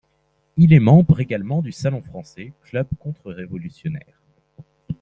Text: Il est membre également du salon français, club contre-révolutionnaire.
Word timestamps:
Il 0.57 0.73
est 0.73 0.79
membre 0.79 1.19
également 1.19 1.61
du 1.61 1.71
salon 1.71 2.01
français, 2.01 2.53
club 2.63 2.87
contre-révolutionnaire. 2.97 4.19